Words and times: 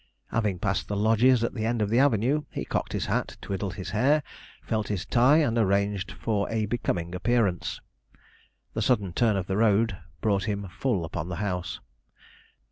Having 0.31 0.57
passed 0.57 0.87
the 0.87 0.95
lodges 0.95 1.43
at 1.43 1.53
the 1.53 1.63
end 1.67 1.79
of 1.79 1.91
the 1.91 1.99
avenue, 1.99 2.45
he 2.49 2.65
cocked 2.65 2.93
his 2.93 3.05
hat, 3.05 3.37
twiddled 3.39 3.75
his 3.75 3.91
hair, 3.91 4.23
felt 4.63 4.87
his 4.87 5.05
tie, 5.05 5.37
and 5.37 5.59
arranged 5.59 6.11
for 6.13 6.49
a 6.49 6.65
becoming 6.65 7.13
appearance. 7.13 7.81
The 8.73 8.81
sudden 8.81 9.13
turn 9.13 9.37
of 9.37 9.45
the 9.45 9.57
road 9.57 9.95
brought 10.19 10.45
him 10.45 10.67
full 10.69 11.05
upon 11.05 11.29
the 11.29 11.35
house. 11.35 11.81